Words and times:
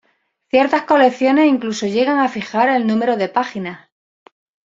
Ciertas 0.49 0.81
colecciones 0.81 1.45
incluso 1.45 1.85
llegan 1.85 2.17
a 2.17 2.27
fijar 2.27 2.69
el 2.69 2.87
número 2.87 3.17
de 3.17 3.29
páginas. 3.29 3.87